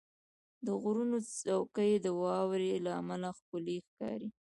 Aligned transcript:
•د 0.65 0.67
غرونو 0.81 1.17
څوکې 1.39 1.91
د 2.05 2.07
واورې 2.21 2.71
له 2.85 2.91
امله 3.01 3.29
ښکلي 3.37 3.77
ښکاري. 3.87 4.29